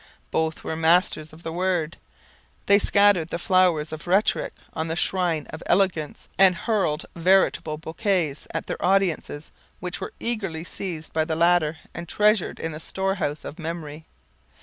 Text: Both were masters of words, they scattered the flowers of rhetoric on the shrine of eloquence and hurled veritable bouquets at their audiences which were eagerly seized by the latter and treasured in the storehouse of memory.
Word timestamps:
Both 0.31 0.63
were 0.63 0.75
masters 0.75 1.31
of 1.31 1.45
words, 1.45 1.95
they 2.65 2.79
scattered 2.79 3.27
the 3.29 3.37
flowers 3.37 3.91
of 3.93 4.07
rhetoric 4.07 4.55
on 4.73 4.87
the 4.87 4.95
shrine 4.95 5.45
of 5.51 5.61
eloquence 5.67 6.27
and 6.39 6.55
hurled 6.55 7.05
veritable 7.15 7.77
bouquets 7.77 8.47
at 8.49 8.65
their 8.65 8.83
audiences 8.83 9.51
which 9.79 10.01
were 10.01 10.13
eagerly 10.19 10.63
seized 10.63 11.13
by 11.13 11.23
the 11.25 11.35
latter 11.35 11.77
and 11.93 12.09
treasured 12.09 12.59
in 12.59 12.71
the 12.71 12.79
storehouse 12.79 13.45
of 13.45 13.59
memory. 13.59 14.07